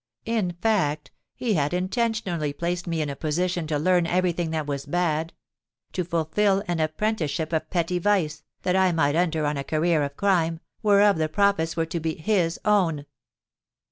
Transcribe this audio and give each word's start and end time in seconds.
In 0.25 0.53
fact, 0.53 1.11
he 1.35 1.53
had 1.53 1.75
intentionally 1.75 2.53
placed 2.53 2.87
me 2.87 3.03
in 3.03 3.09
a 3.11 3.15
position 3.15 3.67
to 3.67 3.77
learn 3.77 4.07
everything 4.07 4.49
that 4.49 4.65
was 4.65 4.87
bad—to 4.87 6.03
fulfil 6.03 6.63
an 6.67 6.79
apprenticeship 6.79 7.53
of 7.53 7.69
petty 7.69 7.99
vice, 7.99 8.41
that 8.63 8.75
I 8.75 8.91
might 8.93 9.13
enter 9.15 9.45
on 9.45 9.57
a 9.57 9.63
career 9.63 10.01
of 10.01 10.17
crime, 10.17 10.59
whereof 10.81 11.19
the 11.19 11.29
profits 11.29 11.77
were 11.77 11.85
to 11.85 11.99
be 11.99 12.15
his 12.15 12.59
own! 12.65 13.05